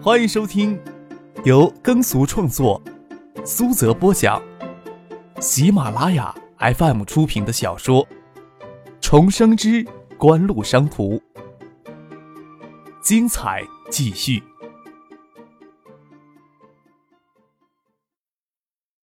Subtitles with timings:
[0.00, 0.80] 欢迎收听
[1.44, 2.80] 由耕俗创作、
[3.44, 4.40] 苏泽播讲、
[5.40, 8.06] 喜马拉雅 FM 出品的小说
[9.00, 9.84] 《重生之
[10.16, 11.16] 官路商途》，
[13.02, 14.40] 精彩继续，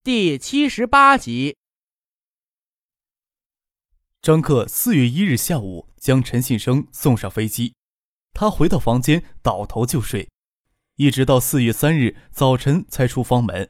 [0.01, 1.57] 第七十八集。
[4.21, 7.75] 张克四月一日下午将陈信生送上飞机，
[8.31, 10.29] 他回到房间倒头就睡，
[10.95, 13.69] 一直到四月三日早晨才出房门。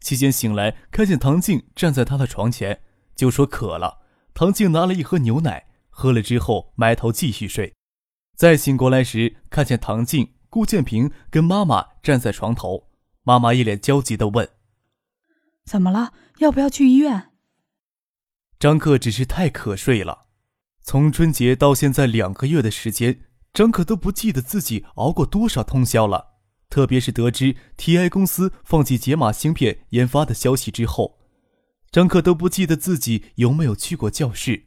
[0.00, 2.82] 期间醒来看见唐静站在他的床前，
[3.14, 4.00] 就说渴了。
[4.34, 7.74] 唐静拿了一盒牛奶喝了之后，埋头继续睡。
[8.36, 12.90] 再醒过来时，看见唐静、顾建平跟妈妈站在床头，
[13.22, 14.48] 妈妈一脸焦急地问
[15.64, 16.12] ：“怎么了？
[16.38, 17.30] 要不要去医院？”
[18.60, 20.26] 张克只是太瞌睡了，
[20.82, 23.22] 从春节到现在两个月的时间，
[23.54, 26.35] 张克都不记得自己熬过多少通宵了。
[26.68, 31.18] 特别是得知 TI 公司放弃解码芯片研发的消息之后，
[31.90, 34.64] 张克都不记得自己有没有去过教室。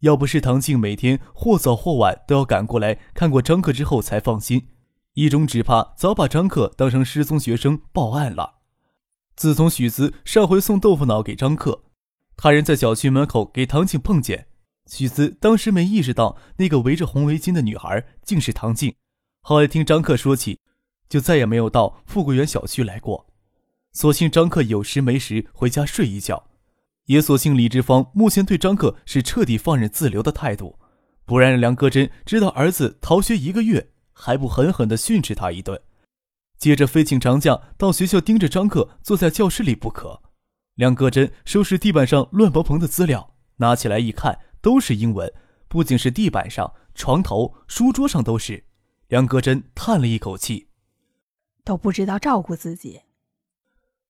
[0.00, 4.68] 要不是唐静每天或早或晚都要赶过来看过张克之后才放心，
[5.14, 8.60] 一中只怕早把张克当成失踪学生报案了。
[9.36, 11.84] 自从许滋上回送豆腐脑给张克。
[12.36, 14.48] 他人在小区门口给唐静碰见，
[14.86, 18.92] 许思当时没意识到那个围着红围巾的女孩竟是唐静。
[19.42, 20.58] 后来听张克说起，
[21.12, 23.26] 就再也没有到富贵园小区来过。
[23.92, 26.46] 所幸张克有时没时回家睡一觉，
[27.04, 30.78] 也所幸李志芳目前对张克是彻底放任自流的态度，
[31.26, 35.78] 不然梁戈真知道儿子逃学一个月，还不狠狠地训斥他一顿，
[36.56, 40.22] 接着非请长假到学校盯着张克坐在教室里不可。
[40.76, 45.30] 梁戈真收拾地板上乱蓬蓬的资料，拿起来一看，都是英文，
[45.68, 48.64] 不仅是地板上、床头、书桌上都是。
[49.08, 50.68] 梁戈真叹了一口气，
[51.64, 53.02] 都不知道照顾自己。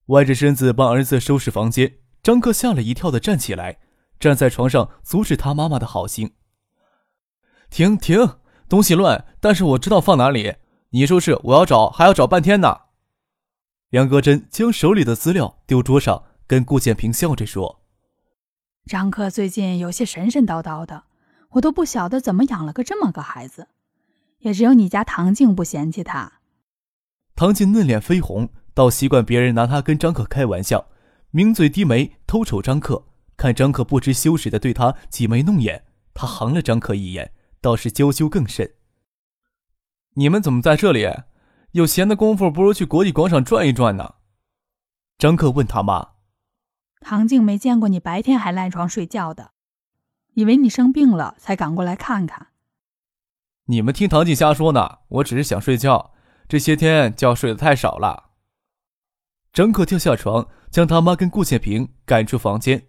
[0.07, 3.79] 歪着身子帮儿子收拾房间，张克吓了一跳的站起来，
[4.19, 6.33] 站在床上阻止他妈妈的好心。
[7.69, 8.37] 停停，
[8.67, 10.55] 东西乱，但是我知道放哪里。
[10.89, 12.81] 你收拾，我要找，还要找半天呢。
[13.91, 16.25] 杨格真将手里的资料丢桌上。
[16.45, 17.81] 跟顾建平笑着说
[18.85, 21.05] ：“张克最近有些神神叨叨的，
[21.51, 23.69] 我都不晓得怎么养了个这么个孩子。
[24.39, 26.33] 也只有你家唐静不嫌弃他。”
[27.35, 30.87] 唐静嫩脸绯红，倒习惯别人拿她跟张克开玩笑，
[31.31, 33.05] 抿嘴低眉偷瞅张克，
[33.35, 38.75] 看张克不知羞耻的对他挤眉弄眼，他横了张克一眼，倒是娇羞更甚。
[40.15, 41.07] 你们怎么在这里？
[41.71, 44.15] 有闲的功夫，不如去国际广场转一转呢？
[45.17, 46.09] 张克问他妈。
[46.99, 49.53] 唐静没见过你白天还赖床睡觉的，
[50.35, 52.49] 以为你生病了才赶过来看看。
[53.65, 56.12] 你们听唐静瞎说呢，我只是想睡觉，
[56.47, 58.31] 这些天觉睡得太少了。
[59.51, 62.87] 张克跳下床，将他妈跟顾建平赶出房间。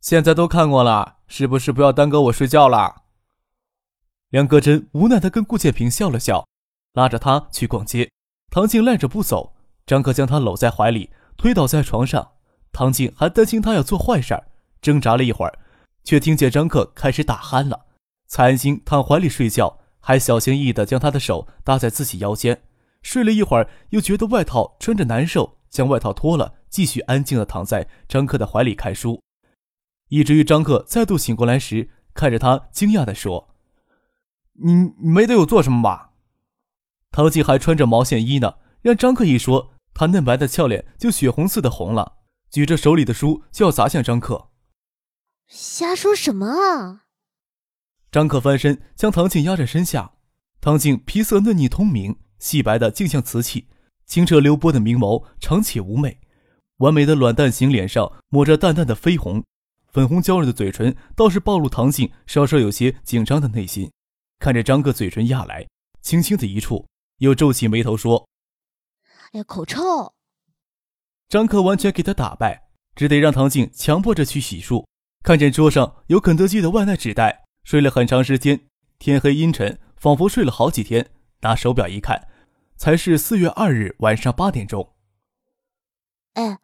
[0.00, 3.02] 现在都看过了，是不是不要耽搁我睡觉了？
[4.30, 6.46] 梁戈真无奈的跟顾建平笑了笑，
[6.92, 8.10] 拉着他去逛街。
[8.50, 9.56] 唐静赖着不走，
[9.86, 12.32] 张克将他搂在怀里，推倒在床上。
[12.72, 14.48] 唐静还担心他要做坏事儿，
[14.80, 15.58] 挣扎了一会儿，
[16.04, 17.86] 却听见张克开始打鼾了，
[18.26, 22.62] 才安心躺怀里睡觉，还小心翼翼地将他的手搭在自己腰间。
[23.02, 29.22] 睡了一会儿，又觉得外套穿着难受，将外套脱了，继续安静地躺在张克的怀里看书，
[30.08, 33.54] 以至于张克再度醒过来时，看着他惊讶地说
[34.62, 36.10] ：“你没对我做什么吧？”
[37.10, 42.18] 唐静还穿着毛线衣呢，让张克一说，他嫩白的俏脸就血红似的红了。
[42.50, 44.50] 举着手里的书就要砸向张克，
[45.46, 47.04] 瞎说什么啊！
[48.10, 50.12] 张克翻身将唐静压在身下，
[50.60, 53.68] 唐静皮色嫩腻通明，细白的竟像瓷器，
[54.04, 56.20] 清澈流波的明眸长且妩媚，
[56.78, 59.44] 完美的卵蛋型脸上抹着淡淡的绯红，
[59.92, 63.90] 粉红娇润的嘴唇倒是暴露唐静稍稍有些紧张的内心。
[64.40, 65.68] 看着张克嘴唇压来，
[66.02, 66.86] 轻轻的一触，
[67.18, 68.26] 又皱起眉头说
[69.32, 70.14] ：“哎呀，口臭。”
[71.28, 74.84] 张克完全给他打败，只得让唐静强迫着去洗漱。
[75.22, 78.68] 看见桌上有肯德基的外卖纸袋，睡了很长时间，
[78.98, 81.10] 天黑阴沉，仿佛睡了好几天。
[81.42, 82.28] 拿手表一看，
[82.76, 84.92] 才是四月二日晚上八点钟。
[86.34, 86.58] 哎，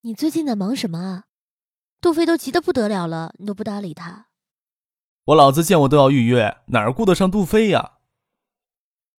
[0.00, 1.24] 你最近在忙什么啊？
[2.00, 4.28] 杜飞都急得不得了了，你都不搭理他。
[5.26, 7.98] 我老子见我都要预约，哪儿顾得上杜飞呀？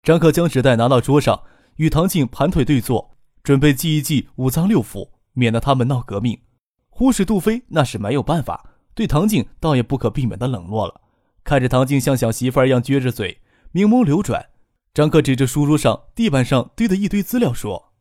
[0.01, 1.43] 张克将纸袋拿到桌上，
[1.75, 3.11] 与唐静盘腿对坐。
[3.43, 6.41] 准备记一记五脏六腑，免得他们闹革命。
[6.89, 11.01] 忽视杜飞那是没有办法，对唐静倒也不可避免的冷落了。
[11.43, 13.41] 看着唐静像小媳妇儿一样撅着嘴，
[13.71, 14.49] 明眸流转，
[14.93, 17.93] 张克指着书桌上、地板上堆的一堆资料说：“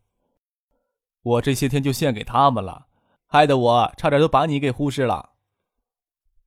[1.23, 2.87] 我这些天就献给他们了，
[3.27, 5.31] 害得我差点都把你给忽视了。”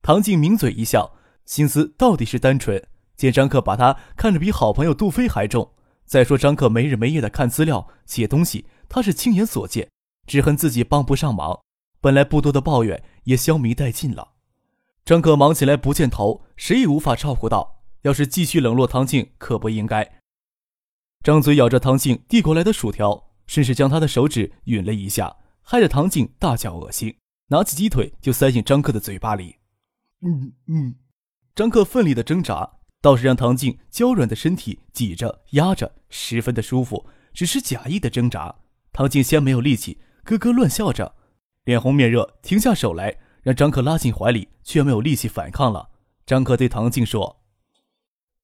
[0.02, 2.86] 唐静抿嘴一笑，心思到底是单纯。
[3.16, 5.72] 见张克把他看着比好朋友杜飞还重，
[6.04, 9.88] 再说张克没日没夜的看资料、写东西，他是亲眼所见，
[10.26, 11.60] 只恨自己帮不上忙。
[12.00, 14.33] 本来不多的抱怨也消弭殆尽了。
[15.04, 17.82] 张克忙起来不见头，谁也无法照顾到。
[18.02, 20.20] 要是继续冷落唐静，可不应该。
[21.22, 27.14] 张嘴咬着唐静递过来的薯条，顺势将他的手指吮了一下，害得唐静大叫恶心，
[27.48, 29.56] 拿起鸡腿就塞进张克的嘴巴里。
[30.22, 30.94] 嗯嗯，
[31.54, 37.06] 张克奋力的挣扎，倒是让唐静娇软的身体挤着压着，十分的舒服。
[37.34, 38.54] 只是假意的挣扎，
[38.92, 41.14] 唐静先没有力气，咯咯乱笑着，
[41.64, 45.90] 脸红面热，停下手来，让张克拉进怀里，却没有力气反抗了。
[46.26, 47.42] 张克对唐静说：“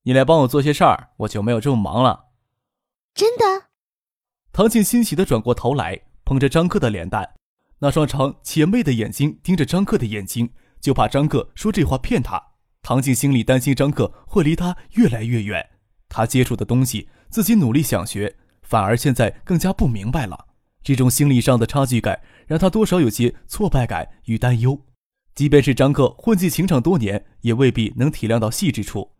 [0.04, 2.26] 你来帮我做些事儿，我就没有这么忙了。”
[3.14, 3.70] 真的，
[4.52, 7.34] 唐静欣喜的转过头来，捧着张克的脸蛋，
[7.78, 12.40] 那双长且媚的眼睛盯着张克的眼睛，就怕张克说这话骗他。
[12.82, 15.66] 唐静心里担心张克会离他越来越远，
[16.10, 20.48] 他接触的东西自己努力想学，反而现在更加不明白了。
[20.82, 24.80] 这种心理上的差距感让他多少有些挫败感与担忧。
[25.34, 29.12] 即便是张克混迹情场多年，也未必能体谅到细致处。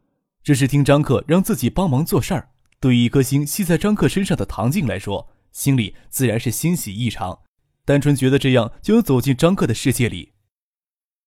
[0.43, 2.49] 只是听张克让自己帮忙做事儿。
[2.79, 7.41] 对于一颗心系在张克身上的唐静来说，心里自然是欣喜异常，
[7.85, 10.33] 单纯觉得这样就能走进张克的世界里。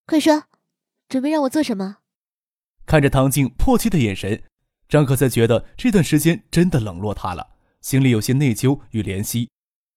[0.06, 0.44] 快说，
[1.08, 1.98] 准备让我做什么？
[2.86, 4.44] 看着唐静迫切的眼神，
[4.90, 9.50] 张克才觉得这段时间真的冷落他了，心里有些内疚与怜惜。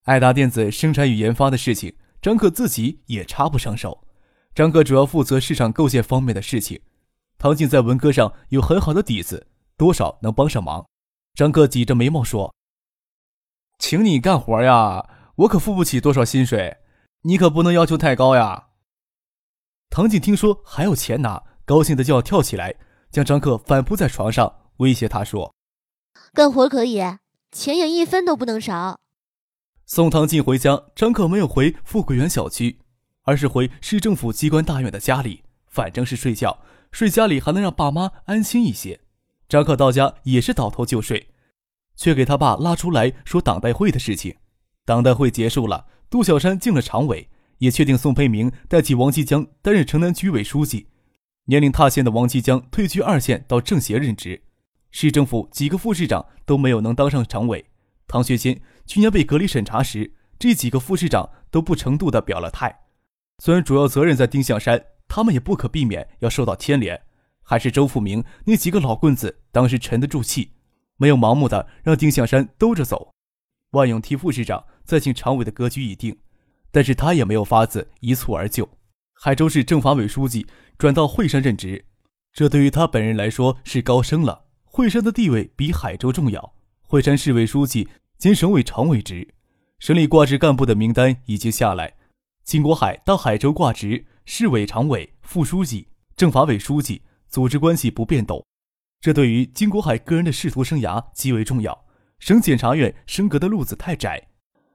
[0.05, 4.06] 爱达电子生产与研发的事情，张克自己也插不上手。
[4.57, 6.81] 张哥主要负责市场构建方面的事情，
[7.37, 10.87] 唐静在文科上有很好的底子，多少能帮上忙。
[11.35, 12.55] 张哥挤着眉毛说
[13.79, 16.79] ：“请你干活呀，我可付不起多少薪水，
[17.25, 18.69] 你可不能要求太高呀。”
[19.93, 22.77] 唐静听说还有钱拿，高兴的就要跳起来，
[23.11, 25.55] 将张克反扑在床上，威胁他说
[26.33, 27.03] ：“干活可以，
[27.53, 28.99] 钱也一分都不能少。”
[29.85, 32.79] 送唐静回家，张克没有回富贵园小区，
[33.27, 36.59] 而是回市政府机关大院的家里，反正是睡觉，
[36.91, 39.01] 睡家里还能让爸妈安心一些。
[39.49, 41.29] 张克到家也是倒头就睡，
[41.97, 44.37] 却给他爸拉出来说党代会的事情。
[44.85, 47.29] 党代会结束了，杜小山进了常委，
[47.59, 50.87] 也确定宋培明代替王继江担任城南区委书记。
[51.47, 54.43] 年龄踏线的王继江退居二线到政协任职。
[54.93, 57.67] 市政府几个副市长都没有能当上常委。
[58.07, 62.86] 唐学新去年被隔离审查时，这几个副市长都不程度的表了态。
[63.39, 67.01] 虽然主要责任在丁向山，他们也不可避免要受到牵连。
[67.43, 70.51] 还是周富明那几个老棍子当时沉得住气，
[70.97, 73.13] 没有盲目的让丁向山兜着走。
[73.71, 76.17] 万勇替副市长，再请常委的格局已定，
[76.71, 78.69] 但是他也没有法子一蹴而就。
[79.15, 80.47] 海州市政法委书记
[80.77, 81.85] 转到惠山任职，
[82.33, 84.47] 这对于他本人来说是高升了。
[84.65, 87.89] 惠山的地位比海州重要，惠山市委书记
[88.19, 89.29] 兼省委常委职，
[89.79, 91.95] 省里挂职干部的名单已经下来。
[92.47, 97.03] 金国海到海州挂职市委常委、副书记、政法委书记。
[97.29, 98.47] 组织关系不变动，
[99.01, 101.85] 这对于金国海个人的仕途生涯极为重要。
[102.21, 104.29] 省检察院升格的路子太窄，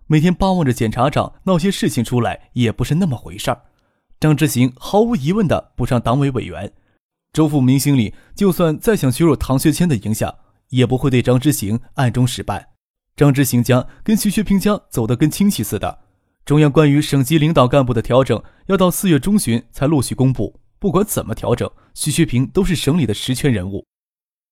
[0.06, 3.62] 每天巴望着检察长闹些事情出来也不是那么回事儿。
[4.20, 6.74] 张之行毫无疑问的补上党委委员，
[7.32, 10.36] 周富明心里就算再想削弱唐学谦的影响，
[10.70, 12.66] 也不会对张之行暗中使绊。
[13.16, 16.00] 张之行家跟徐学平家走得跟亲戚似的。
[16.52, 20.60] 中央关于省级领导干部的调整要到四月中旬才陆续公布。
[20.80, 23.88] 不管怎么调整，徐学平都是省里的实权人物。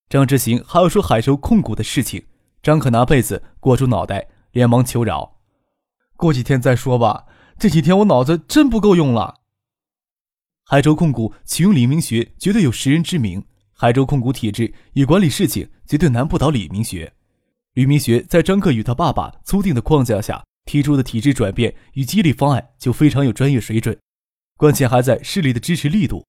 [0.08, 2.26] 张之行还要说海州控股的事情，
[2.64, 5.40] 张可拿被子裹住脑袋，连忙求饶
[6.16, 7.26] ：“过几天再说吧，
[7.58, 9.42] 这几天我脑子真不够用了。”
[10.64, 13.44] 海州控股启用李明学，绝对有识人之明。
[13.74, 17.12] 海州控股体制与管理事情，绝对难不倒李明学。
[17.74, 23.98] 李明学在张克与他爸爸租定的框架下提出的体制转变与激励方案，就非常有专业水准。
[24.56, 26.24] 关键还在市里的支持力度。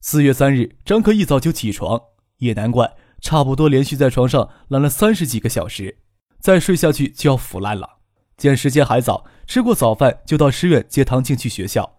[0.00, 2.00] 四月三日，张克一早就起床，
[2.38, 5.98] 也难怪，差不多连续在床上懒了三十几个小时，
[6.40, 7.88] 再睡下去就要腐烂了。
[8.36, 11.96] 见时间还早，吃过早饭就到师院接唐静去学校，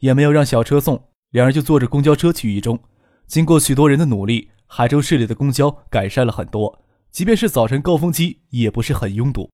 [0.00, 2.78] 也没有让小车送，两人就坐着公交车去一中。
[3.26, 9.48] 经过许多人的努力，海州市里的公交改善了很多，即便是早晨高峰期也不是很拥堵。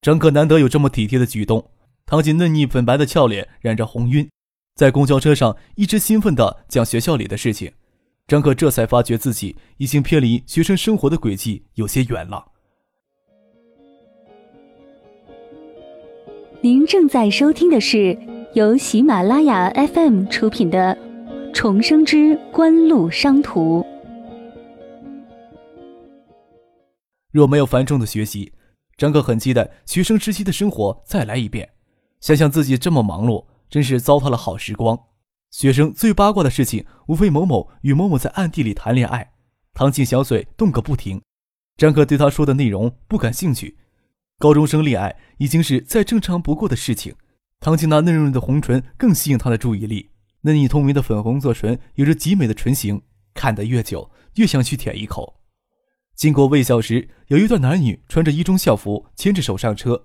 [0.00, 1.70] 张可难得有这么体贴的举动。
[2.06, 4.26] 唐锦嫩腻粉白的俏脸染着红晕
[4.74, 7.70] 在公交车上一直兴奋地讲学校里的事情。
[8.26, 12.44] 张可这才发觉自己已经偏离学生生活的轨迹有些远了。
[16.60, 18.16] 您正在收听的是
[18.54, 20.96] 由喜马拉雅 fm 出品的
[21.54, 23.84] 重生之官路商途。
[27.30, 28.52] 若没有繁重的学习
[28.98, 31.70] 张克很期待学生时期的生活再来一遍。
[32.20, 34.98] 想想自己这么忙碌，真是糟蹋了好时光。
[35.52, 39.30] 学生最八卦的事情，无非某某与某某在暗地里谈恋爱。
[39.72, 41.22] 唐静小嘴动个不停，
[41.76, 43.78] 张克对他说的内容不感兴趣。
[44.36, 47.14] 高中生恋爱已经是再正常不过的事情。
[47.60, 53.00] 唐静那嫩润的红唇更吸引他的注意力，嫩腻透明的粉红色唇有着极美的唇形，
[53.32, 55.37] 看得越久越想去舔一口。
[56.18, 60.02] 经过卫校时，有一对男女穿着一中校服，牵着手上车。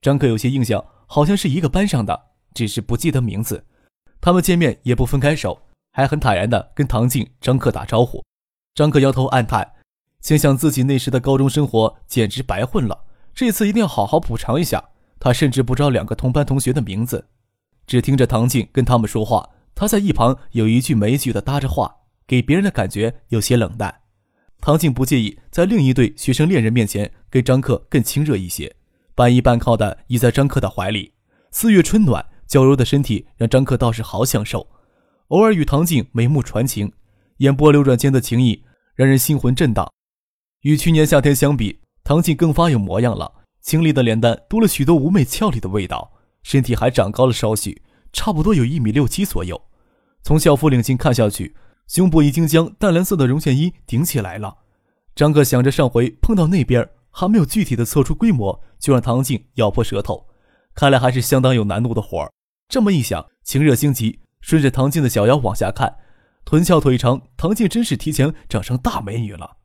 [0.00, 2.20] 张克有些印象，好像是一个班上的，
[2.52, 3.64] 只是不记得名字。
[4.20, 5.56] 他们见面也不分开手，
[5.92, 8.24] 还很坦然地跟唐静、张克打招呼。
[8.74, 9.74] 张克摇头暗叹，
[10.20, 14.82] 心想自己那时的高中生活简直白混了，这次一定要好好补偿一下。
[15.20, 17.28] 他甚至不知道两个同班同学的名字，
[17.86, 24.01] 只听着唐静跟他们说话，他在一旁有一句没一句的搭着话，给别人的感觉有些冷淡。
[24.62, 28.74] 唐静不介意在另一对学生恋人面前跟张克更亲热一些，
[29.14, 31.12] 半依半靠的倚在张克的怀里。
[31.50, 32.24] 四月春暖。
[32.46, 34.68] 娇柔的身体让张克倒是好享受，
[35.28, 36.92] 偶尔与唐静眉目传情，
[37.38, 38.62] 眼波流转间的情意
[38.94, 39.90] 让人心魂震荡。
[40.60, 47.80] 与去年夏天相比，唐静更发有模样了，清丽的脸蛋多了许多妩媚俏丽的味道，身体还长高了稍许，
[48.12, 49.58] 差不多有一米六七左右。
[50.22, 51.56] 从校服领巾看下去，
[51.92, 54.56] 胸部已经将淡蓝色的绒线衣顶起来了。
[55.14, 60.26] 张克想着上回碰到那边还没有具体的测出规模，就让唐静咬破舌头，
[60.74, 62.32] 看来还是相当有难度的活儿。
[62.66, 65.94] 这么一想，情热心急，顺着唐静的小腰往下看，
[66.46, 69.58] 臀翘腿长，唐静真是提前长成大美女了。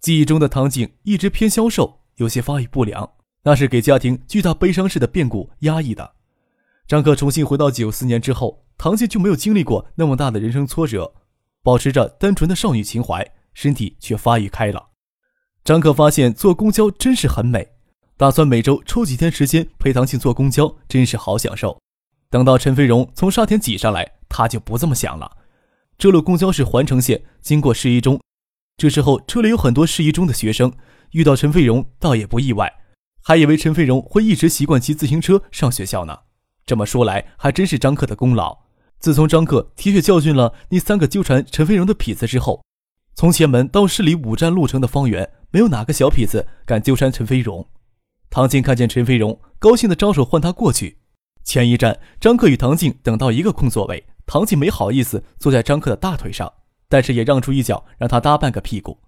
[0.00, 3.10] 记忆中的唐静一直偏消瘦，有些发育不良，
[3.42, 6.14] 那是给家庭巨大悲伤式的变故压抑的。
[6.88, 11.12] 张克重新回到九四年之后，唐静就没有经历过那么大的人生挫折，
[11.66, 14.90] 保持着单纯的少女情怀，身体却发育开了。
[15.64, 17.72] 张克发现坐公交真是很美，
[18.16, 21.76] 打算每周抽几天时间陪唐静坐公交，真是好享受。
[22.30, 25.38] 等到陈飞荣从沙田挤上来，他就不这么想了。
[25.98, 28.20] 这路公交是环城线，经过市一中，
[28.76, 30.72] 这时候车里有很多市一中的学生，
[31.10, 32.72] 遇到陈飞荣倒也不意外，
[33.24, 36.16] 还以为陈飞荣会一直习惯骑自行车上学校呢。
[36.64, 38.65] 这么说来，还真是张克的功劳。
[39.06, 42.64] 自从张克铁血教训了那三个纠缠陈飞荣的痞子之后，
[43.14, 47.64] 从前门到市里五站路程的方圆，没有哪个小痞子敢纠缠陈飞荣。
[48.30, 50.98] 唐静看见陈飞荣，高兴地招手唤他过去。
[51.44, 56.52] 前一站，张克与唐静等到一个空座位，唐静没好意思坐在张克的大腿上，
[56.88, 58.98] 但是也让出一脚让他搭半个屁股。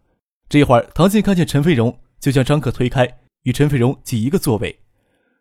[0.48, 4.78] 这会儿，唐静看见陈飞荣，就将张克推开，与陈飞荣挤一个座位。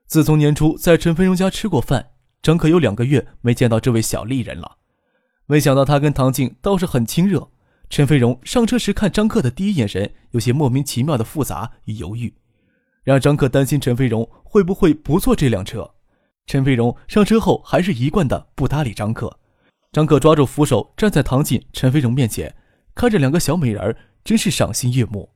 [0.08, 2.14] 自从年初在陈飞荣家吃过饭，
[2.48, 4.78] 张克有两个月没见到这位小丽人了。
[5.48, 7.50] 没想到他跟唐静倒是很亲热。
[7.90, 12.34] 陈飞荣上车时看张克的第一眼神，有些莫名其妙的复杂与犹豫，
[13.04, 15.92] 让张克担心陈飞荣会不会不坐这辆车。
[16.46, 19.38] 陈飞荣上车后还是一贯的不搭理张克，
[19.92, 22.56] 张克抓住扶手站在唐静、陈飞荣面前，
[22.96, 25.30] 看着两个小美人儿，真是赏心悦目。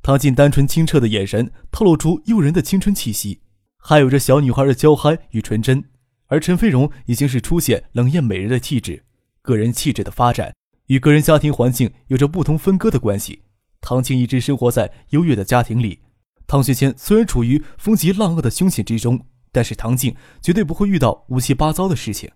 [0.00, 3.40] 唐静单纯清澈的眼神透露出诱人的青春气息，
[3.78, 5.82] 还有着小女孩的娇憨与纯真，
[6.30, 9.04] 而陈飞荣已经是出现冷艳美人的气质。
[9.42, 10.54] 个人气质的发展
[10.86, 13.42] 与个人家庭环境有着不同分割的关系。
[13.82, 16.00] 唐静一直生活在优越的家庭里，
[16.46, 19.20] 唐学谦虽然处于风急浪恶的凶险之中。
[19.52, 22.30] 但是唐静绝对不会遇到乌七八糟的事情。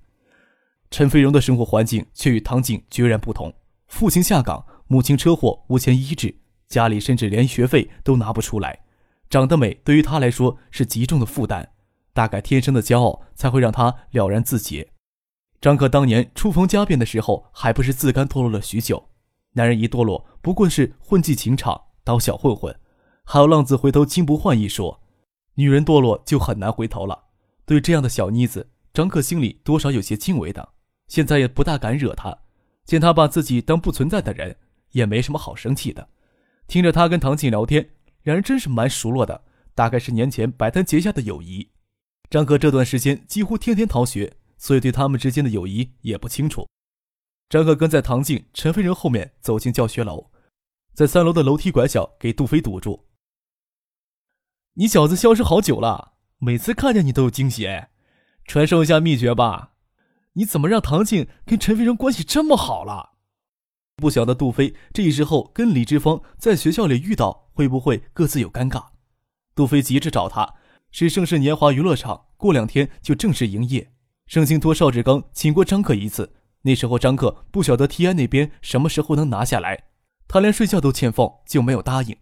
[0.90, 3.54] 陈飞荣的生活环境却与唐静决然不同。
[3.86, 6.34] 父亲下岗，母亲车祸，无钱医治，
[6.66, 8.76] 家里甚至连学费都拿不出来。
[9.30, 11.68] 长得美对于他来说是极重的负担，
[12.14, 14.88] 大概天生的骄傲才会让他了然自结。
[15.60, 19.10] 张克当年初逢家变的时候，还不是自甘堕落了许久。
[19.52, 22.74] 男人一堕落，不过是混迹情场，当小混混。
[23.24, 25.02] 还有“浪子回头金不换”一说。
[25.54, 27.24] 女人堕落就很难回头了。
[27.64, 30.70] 对这样的小妮子，张克心里多少有些敬畏的。
[31.08, 32.36] 现在也不大敢惹她，
[32.84, 34.56] 见她把自己当不存在的人，
[34.90, 36.08] 也没什么好生气的。
[36.66, 37.90] 听着他跟唐静聊天，
[38.22, 39.44] 两人真是蛮熟络的，
[39.74, 41.70] 大概是年前摆摊结下的友谊。
[42.30, 46.66] 张克这段时间几乎天天逃学，所以对他们之间的友谊也不清楚。
[47.48, 50.30] 张克跟在唐静、陈飞人后面走进教学楼，
[50.94, 53.06] 在三楼的楼梯拐角给杜飞堵住。
[54.74, 57.90] 你小子消失好久了，每次看见你都有惊喜哎，
[58.44, 59.74] 传授一下秘诀吧。
[60.32, 63.12] 你怎么让唐静跟陈飞人关系这么好了？
[63.94, 68.86] 不晓得杜飞这时候跟李志峰在学校里遇到，会不会各自有尴尬？
[69.54, 70.54] 杜飞急着找他，
[70.96, 73.90] 是盛世年华娱乐场过两天就正式营业。
[74.28, 76.32] 盛兴托邵志刚请过张克一次，
[76.62, 79.86] 那时候张克不晓得 T I 那边什么时候能拿下来，
[80.28, 82.16] 他连睡觉都欠奉，就没有答应。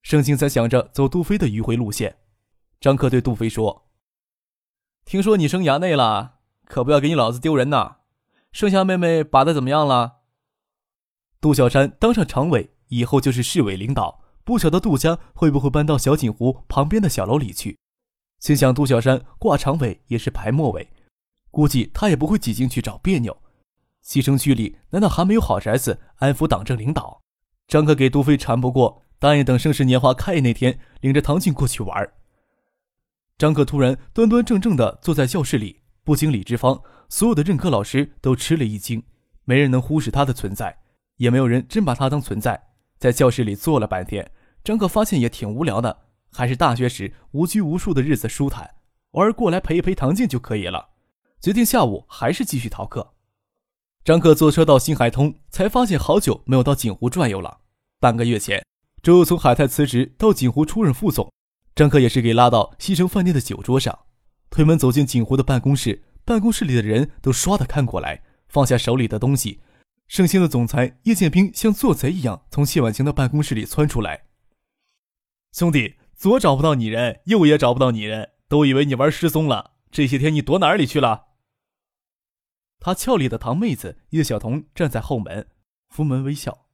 [0.00, 2.16] 盛兴才想着走杜飞的迂回路线。
[2.80, 3.90] 张克对杜飞说
[5.04, 7.96] ：“听说你升衙内了，可不要给你老子丢人呐！
[8.52, 10.20] 盛夏妹妹把的怎么样了？”
[11.42, 17.76] 杜小山当上常委以后就是市委领导，不晓得杜家会不会搬到小锦湖旁边的小楼里去。
[18.40, 20.88] 心想杜小山挂常委也是排末尾。
[21.50, 23.36] 估计他也不会挤进去找别扭。
[24.00, 27.20] 西城区里难道还没有好宅子安抚党政领导？
[27.66, 32.12] 张克给杜飞缠不过，答应等盛世年华开业那天，领着唐静过去玩。
[33.36, 39.02] 张克突然端端正正地坐在教室里，不经理之方，所有的任课老师都吃了一惊，
[39.44, 40.78] 没人能忽视他的存在，
[41.16, 42.68] 也没有人真把他当存在。
[42.98, 44.30] 在教室里坐了半天，
[44.64, 48.74] 张克发现也挺无聊的，还是大学时无拘无束的日子舒坦，
[49.12, 50.90] 偶尔过来陪一陪唐静就可以了。
[51.40, 53.14] 决定下午还是继续逃课。
[54.04, 57.58] 张克坐车到新海通，才发现好久没有到锦湖转悠了。
[58.00, 58.64] 半个月前，
[59.02, 61.32] 周从海泰辞职到锦湖出任副总，
[61.74, 63.98] 张克也是给拉到西城饭店的酒桌上。
[64.50, 69.60] 推门走进锦湖的办公室，办公室里的人都唰的看过来，放下手里的东西。
[70.06, 74.22] 盛兴的总裁叶建兵像做贼一样从谢婉晴的办公室里窜出来
[75.52, 79.74] ：“兄弟，左找不到你人，右也找不到你人，都以为你玩失踪了。
[79.88, 81.26] 这些天你躲哪里去了？”
[82.80, 85.46] 他俏丽的堂妹子叶小彤站在后门，
[85.88, 86.66] 扶门微笑，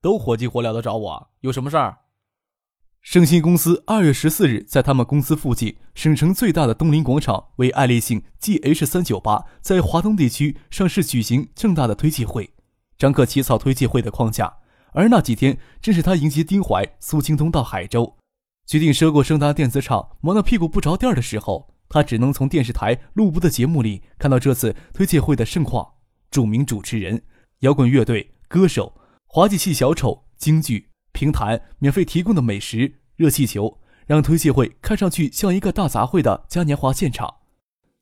[0.00, 1.98] 都火急火燎的找我，有什么事儿？
[3.00, 12.52] 盛鑫公司二月十四日在他们公司附近省城最大的东林广场为爱立信 GH 三九八在华东地区上市举行盛大的推介会，
[12.98, 14.58] 张克起草推介会的框架，
[14.94, 18.17] 而那几天正是他迎接丁怀、苏京东到海州，
[18.68, 21.72] 决定收购盛达电子厂，忙得屁股不着地的时候。
[21.88, 25.94] 他只能从电视台录播的节目里看到这次推介会的盛况。
[26.30, 27.22] 著名主持人、
[27.60, 28.92] 摇滚乐队、歌手、
[29.24, 37.36] 滑稽戏小丑、京剧、评弹、免费提供的美食、热气球，让推介会看上去像一个大杂烩的嘉年华现场。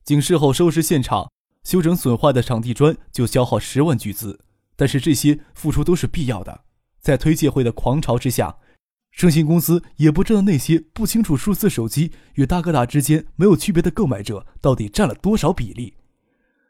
[0.03, 1.31] 仅事后收拾现场、
[1.63, 4.41] 修整损坏的场地砖就消耗十万巨资，
[4.75, 6.63] 但是这些付出都是必要的。
[6.99, 8.57] 在推介会的狂潮之下。
[9.17, 15.95] 盛鑫公司也不知道那些不清楚数字手机与大哥大之间没有区别的购买者到底占了多少比例。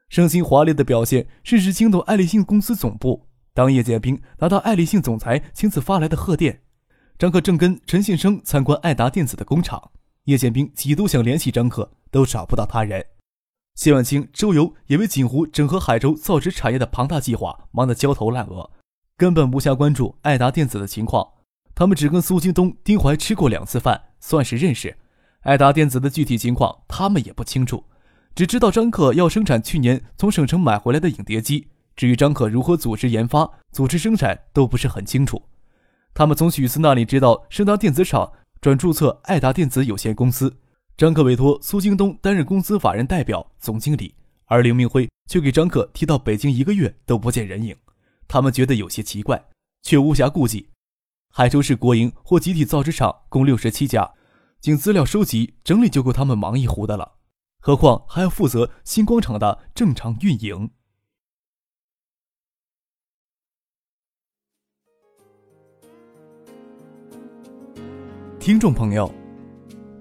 [0.09, 3.27] 盛鑫华丽的表现甚至惊动爱立信公司总部。
[3.53, 6.61] 当叶剑兵拿到爱立信总裁亲自发来的贺电，
[7.19, 9.91] 张克正跟陈信生参观爱达电子的工厂，
[10.27, 13.05] 叶剑兵几度想联系张克，都找不到他人。
[13.75, 18.71] 谢万清、周游也为锦湖整合海州造纸产业的庞大计划忙得焦头烂额，
[19.17, 21.27] 根本无暇关注爱达电子的情况。
[21.77, 24.97] 他们只跟苏京东、丁怀吃过两次饭，算是认识。
[25.43, 27.85] 爱达电子的具体情况，他们也不清楚，
[28.35, 31.69] 只知道张克要生产去年从省城买回来的影碟机。
[31.95, 35.43] 至于张克如何组织研发、组织生产，都不是很清楚。
[36.15, 40.57] 他们从许思那里知道，盛达电子厂转注册爱达电子有限公司，
[40.97, 44.15] 张克委托苏京东担任公司法人代表、总经理，
[44.47, 47.77] 而林明辉却给张克提到北京一个月都不见人影。
[48.27, 49.45] 他们觉得有些奇怪，
[49.83, 50.67] 却无暇顾及。
[51.39, 54.15] 海州市国营或集体造纸厂共六十七家，
[54.59, 57.19] 仅资料收集整理就够他们忙一壶的了，
[57.59, 60.71] 何况还要负责新光厂的正常运营。
[68.41, 69.15] 听众朋友，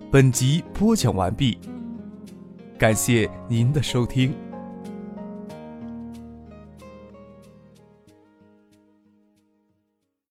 [0.09, 1.59] 本集播讲完毕，
[2.79, 4.33] 感谢您的收听。